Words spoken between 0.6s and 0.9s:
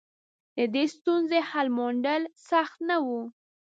دې